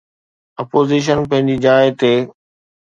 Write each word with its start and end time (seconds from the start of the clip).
Opposition 0.61 1.19
پنهنجي 1.29 1.55
جاءِ 1.65 1.83
تي. 1.99 2.13